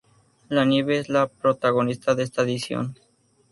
La 0.49 0.65
nieve 0.65 0.97
es 0.97 1.09
la 1.09 1.27
protagonista 1.27 2.15
de 2.15 2.23
esta 2.23 2.41
edición. 2.41 2.97